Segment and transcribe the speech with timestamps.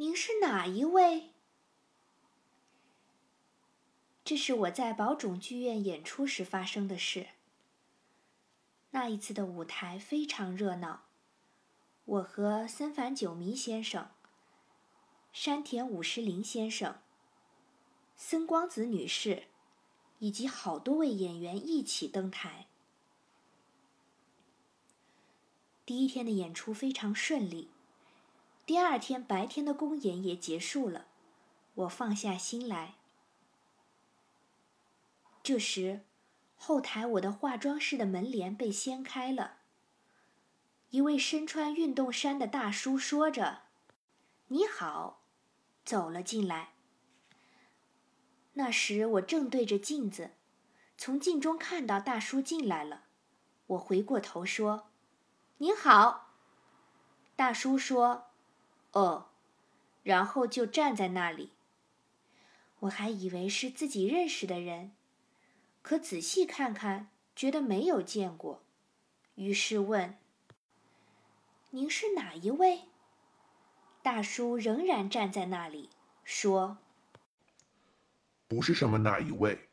[0.00, 1.32] 您是哪一位？”
[4.24, 7.26] 这是我在宝冢剧院演出时发生的事。
[8.92, 11.02] 那一次的舞台非常热闹，
[12.06, 14.08] 我和森繁久弥先生、
[15.34, 16.98] 山田五十铃先生、
[18.16, 19.48] 森光子女士，
[20.18, 22.68] 以及好多位演员一起登台。
[25.84, 27.68] 第一天的演出非常顺利，
[28.70, 31.06] 第二天白天的公演也结束了，
[31.74, 32.94] 我放下心来。
[35.42, 36.02] 这时，
[36.54, 39.56] 后台我的化妆室的门帘被掀开了。
[40.90, 43.62] 一位身穿运动衫的大叔说着
[44.46, 45.24] ：“你好”，
[45.84, 46.74] 走了进来。
[48.52, 50.30] 那时我正对着镜子，
[50.96, 53.02] 从镜中看到大叔进来了，
[53.66, 54.92] 我回过头说。
[55.56, 56.36] 您好，
[57.34, 58.29] 大叔说
[58.92, 59.26] ：“哦。”
[60.02, 61.50] 然后就站在那里。
[62.80, 64.92] 我还以为是自己认识的人，
[65.82, 68.62] 可仔细看看，觉得没有见过，
[69.34, 70.16] 于是问
[71.70, 72.84] ：“您是哪一位？”
[74.02, 75.90] 大叔仍然站在那里，
[76.24, 76.78] 说
[78.48, 79.68] ：“不是什么哪一位。”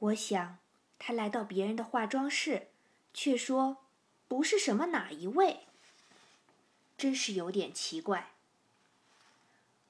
[0.00, 0.58] 我想，
[0.98, 2.68] 他来到别人的化妆室，
[3.12, 3.78] 却说。
[4.26, 5.66] 不是什么哪一位，
[7.02, 8.30] 真是有点奇怪。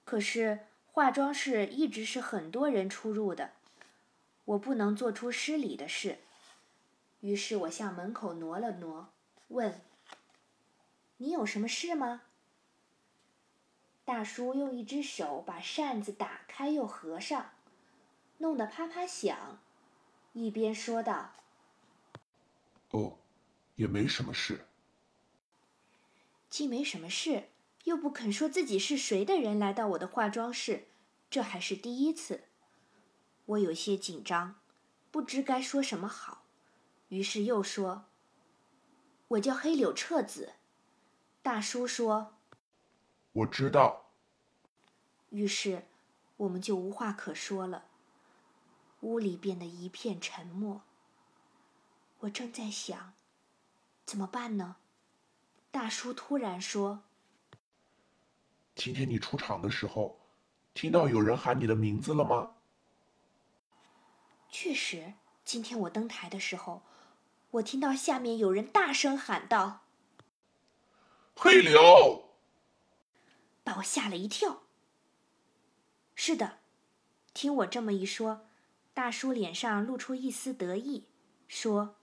[0.03, 0.61] 可是
[0.91, 3.53] 化妆室一直是很多人出入的，
[4.47, 6.21] 我不能做出失礼的事，
[7.21, 9.11] 于是我向门口挪了挪，
[9.49, 9.83] 问
[11.21, 12.23] ：“你有什么事吗？”
[14.07, 17.51] 大叔用一只手把扇子打开又合上，
[18.39, 19.61] 弄得啪啪响，
[20.33, 21.33] 一边说道
[22.89, 23.19] ：“哦。”
[23.77, 24.67] 也没什么事。
[26.53, 27.49] 既没什么事，
[27.85, 30.89] 又不肯说自己是谁的人来到我的化妆室，
[31.31, 32.45] 这还是第一次。
[33.47, 34.61] 我有些紧张，
[35.11, 36.45] 不知该说什么好，
[37.09, 38.05] 于是又说
[39.29, 40.53] ：“我叫黑柳彻子。”
[41.41, 42.35] 大叔说
[43.33, 44.11] ：“我知道。”
[45.33, 45.87] 于是
[46.37, 47.87] 我们就无话可说了。
[49.01, 50.83] 屋里变得一片沉默。
[52.21, 53.15] 我正在想。
[54.05, 54.77] 怎么办呢？
[55.73, 57.03] 大叔突然说
[58.77, 60.21] ：“今天你出场的时候，
[60.75, 62.57] 听到有人喊你的名字了吗？”
[64.51, 65.15] 确实，
[65.47, 66.83] 今天我登台的时候，
[67.53, 69.81] 我听到下面有人大声喊道
[71.35, 72.29] ：“黑柳！”
[73.65, 74.65] 把我吓了一跳。
[76.15, 76.59] 是的，
[77.33, 78.47] 听我这么一说，
[78.93, 81.07] 大叔脸上露出一丝得意，
[81.49, 81.97] 说。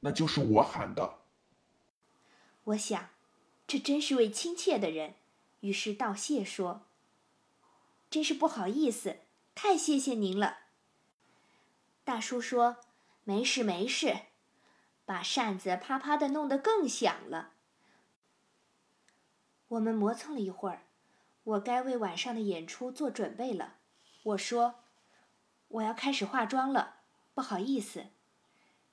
[0.00, 1.18] 那就是我喊的。
[2.68, 3.08] 我想，
[3.66, 5.14] 这真是位亲切的人，
[5.60, 6.82] 于是道谢说
[8.10, 9.20] ：“真是不好意思，
[9.54, 10.58] 太谢谢您了。”
[12.04, 12.76] 大叔说
[13.24, 14.18] ：“没事没事。”
[15.06, 17.54] 把扇子啪啪的弄得更响了。
[19.68, 20.82] 我们磨蹭了一会儿，
[21.44, 23.76] 我该为晚上的演出做准备了。
[24.22, 24.80] 我说
[25.68, 26.96] ：“我要开始化妆了，
[27.32, 28.08] 不好意思。”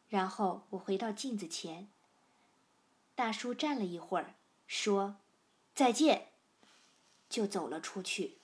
[0.07, 1.89] 然后我回到镜子前。
[3.15, 4.35] 大叔站了一会儿，
[4.67, 5.15] 说
[5.73, 6.27] ：“再见。”
[7.27, 8.37] 就走了出去。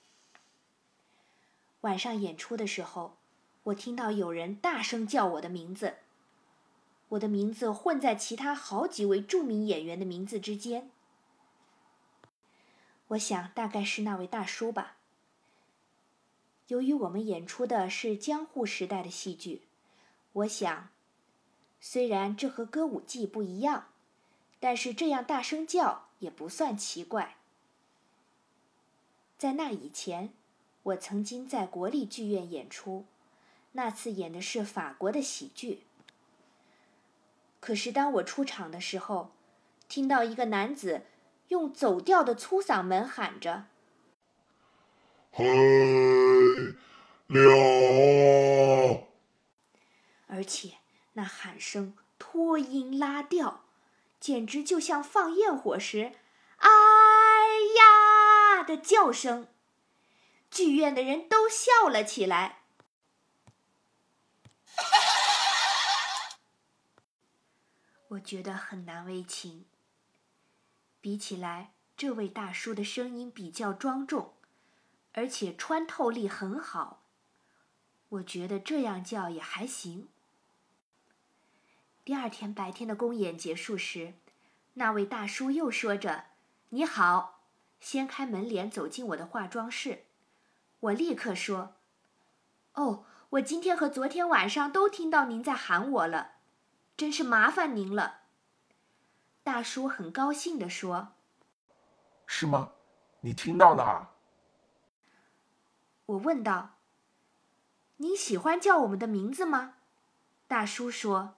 [1.82, 3.16] 晚上演出的时候，
[3.64, 5.96] 我听到有人大声叫我的名字。
[7.10, 10.90] 我的名字混在其他好几位著名演员的名字之间。
[13.08, 14.96] 我想大概是那位大叔吧。
[16.68, 19.62] 由于我们演出的是江户时代的戏剧，
[20.32, 20.88] 我想。
[21.78, 23.88] 虽然这和歌舞伎不一样，
[24.62, 27.34] 但是这样大声叫也不算奇怪。
[29.36, 30.32] 在那以前，
[30.84, 33.04] 我曾经在国立剧院演出，
[33.72, 35.82] 那次演的是法国的喜剧。
[37.58, 39.32] 可是当我出场的时候，
[39.88, 41.06] 听到一个男子
[41.48, 43.64] 用走调的粗嗓门喊着
[45.32, 45.44] ：“黑
[47.26, 49.08] 了”，
[50.28, 50.74] 而且。
[51.14, 53.64] 那喊声拖音拉调，
[54.22, 56.12] 简直就像放焰火时
[56.58, 56.70] “哎
[57.76, 59.48] 呀”的叫声。
[60.48, 62.62] 剧院的人都笑了起来。
[68.10, 69.66] 我觉得很难为情。
[71.00, 74.34] 比起来，这位大叔的声音比较庄重，
[75.14, 77.02] 而且穿透力很好。
[78.10, 80.10] 我觉得这样叫也还行。
[82.04, 84.14] 第二天白天的公演结束时，
[84.74, 86.24] 那位大叔又说着
[86.70, 87.44] ：“你好，
[87.78, 90.06] 掀开门帘走进我的化妆室。
[90.80, 91.76] 我立刻说
[92.74, 96.32] ：“哦，我今天和昨天晚上都听到您在喊我了，
[96.96, 98.22] 真是麻烦您了。”
[99.44, 101.12] 大叔很高兴地说
[102.26, 102.72] ：“是吗？
[103.20, 104.10] 你听到了啊？”
[106.06, 106.78] 我问道
[107.98, 109.74] ：“您喜欢叫我们的名字吗？”
[110.48, 111.36] 大叔说：“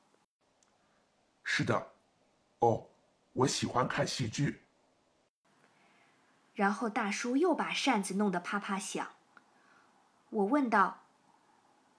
[1.44, 1.92] 是的。”
[2.60, 2.88] 哦，
[3.34, 4.64] 我喜欢看戏剧。
[6.54, 9.08] 然后大叔又把扇子弄得啪啪响。
[10.30, 11.02] 我问道：“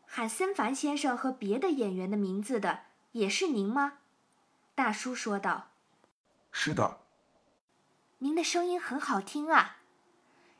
[0.07, 3.99] 喊森凡先生和别的演员的名字的也是您吗？”
[4.73, 5.71] 大叔说道
[6.51, 7.01] ：“是的。”
[8.19, 9.77] 您的声音很好听啊。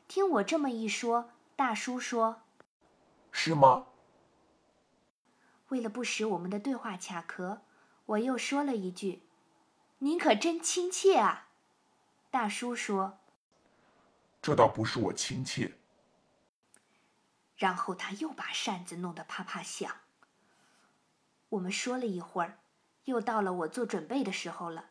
[0.06, 2.42] 听我这么一说，大叔说
[3.32, 3.86] ：“是吗？”
[5.70, 7.62] 为了不使我们的对话卡壳，
[8.06, 9.22] 我又说了一句。
[9.98, 11.48] 您可真亲切啊，
[12.30, 13.18] 大叔说。
[14.42, 15.72] 这倒不是我亲切。
[17.56, 19.90] 然后他又把扇子弄得啪啪响。
[21.48, 22.58] 我们说了一会儿，
[23.04, 24.90] 又到了我做准备的时候了。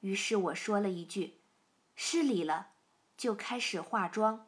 [0.00, 1.40] 于是我说了一句
[1.94, 2.70] ：“失礼了。”
[3.16, 4.46] 就开始化妆。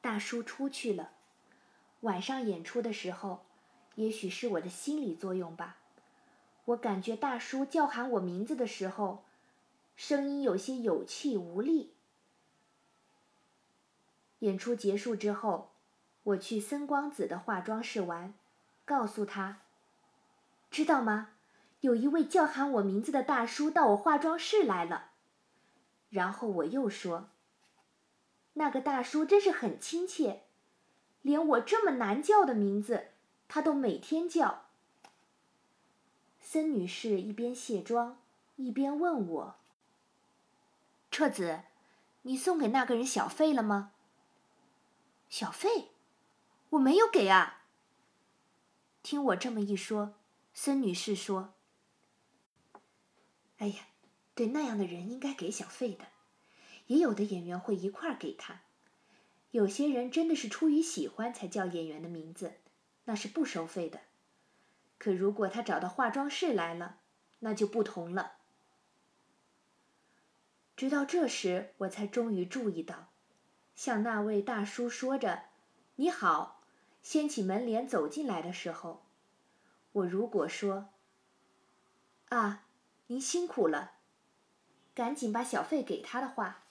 [0.00, 1.12] 大叔出去了。
[2.00, 3.46] 晚上演出的时候，
[3.94, 5.78] 也许是我的心理作用吧。
[6.66, 9.24] 我感觉大叔叫喊我名字的时候，
[9.96, 11.94] 声音有些有气无力。
[14.38, 15.72] 演出结束之后，
[16.22, 18.34] 我去森光子的化妆室玩，
[18.84, 19.62] 告诉他
[20.70, 21.30] ：“知道吗？
[21.80, 25.10] 有一位叫喊我名字的大叔到我化妆室来了。”
[26.10, 27.30] 然后我又说
[28.54, 30.42] ：“那个大叔真是很亲切，
[31.22, 33.08] 连我这么难叫的名字，
[33.48, 34.66] 他都每天叫。”
[36.52, 38.18] 森女士一边卸妆，
[38.56, 39.54] 一边问我
[41.10, 41.62] ：“彻子，
[42.20, 43.94] 你送给那个人小费了吗
[45.30, 45.92] ？”“小费，
[46.68, 47.64] 我没有给啊。”
[49.02, 50.12] 听我这么一说，
[50.52, 51.54] 森女士说
[53.56, 53.86] ：“哎呀，
[54.34, 56.04] 对那样的人应该给小费的。
[56.88, 58.60] 也有的演员会一块儿给他。
[59.52, 62.52] 有些人真的是出于喜欢才叫演员的名字，
[63.04, 64.00] 那是不收费的。”
[65.02, 67.00] 可如果他找到化妆室来了，
[67.40, 68.34] 那就不同了。
[70.76, 73.08] 直到这时，我才终于注意到，
[73.74, 75.46] 向那位大叔说着
[75.96, 76.62] “你好”，
[77.02, 79.04] 掀起门帘走进来的时候，
[79.90, 80.90] 我如果说
[82.30, 82.66] “啊，
[83.08, 83.94] 您辛苦了”，
[84.94, 86.62] 赶紧把小费给他的话，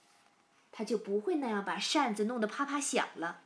[0.72, 3.42] 他就不会那样把扇子弄得啪啪响了。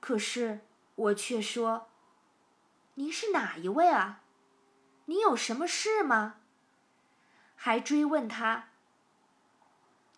[0.00, 0.60] 可是
[0.96, 1.88] 我却说。
[2.94, 4.22] 您是哪一位啊？
[5.06, 6.36] 您有什么事吗？
[7.56, 8.68] 还追问他：“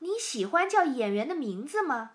[0.01, 2.13] 你喜欢叫演员的名字吗？”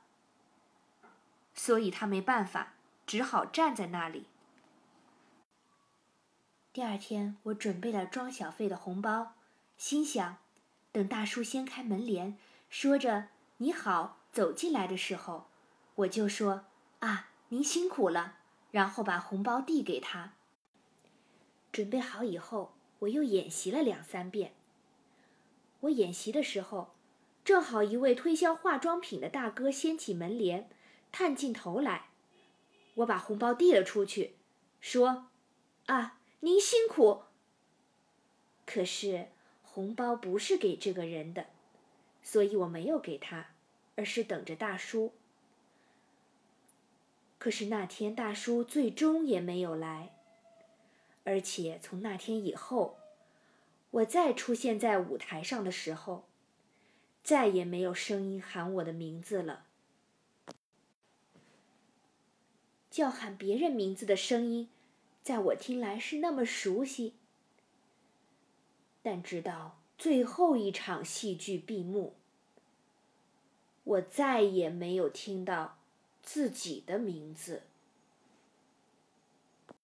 [1.53, 2.73] 所以他没办法，
[3.05, 4.27] 只好站在那里。
[6.73, 9.33] 第二天，我准备了装小费的红包，
[9.77, 10.37] 心想：
[10.91, 12.37] 等大叔掀开门帘，
[12.69, 15.47] 说着“你好”走进来的时候，
[15.95, 16.65] 我就说
[16.99, 18.35] ：“啊，您辛苦了。”
[18.71, 20.33] 然后把红包递给他。
[21.71, 24.53] 准备好以后，我又演习了两三遍。
[25.81, 26.93] 我演习的时候，
[27.45, 30.69] 正好一位推销化妆品的大哥掀起门帘，
[31.11, 32.07] 探进头来。
[32.95, 34.33] 我把红包递了出去，
[34.81, 35.27] 说
[35.87, 37.21] ：“啊，您辛苦。”
[38.65, 39.29] 可是
[39.63, 41.45] 红包不是给这个人的，
[42.21, 43.51] 所以我没有给他，
[43.95, 45.13] 而是等着大叔。
[47.37, 50.13] 可是那天大叔最终也没有来。
[51.29, 52.97] 而且从那天以后，
[53.91, 56.23] 我再出现在舞台上的时候，
[57.23, 59.67] 再也没有声音喊我的名字了。
[62.89, 64.69] 叫喊别人名字的声音，
[65.21, 67.13] 在我听来是那么熟悉。
[69.03, 72.15] 但直到最后一场戏剧闭幕，
[73.83, 75.77] 我再也没有听到
[76.23, 77.61] 自己的名字。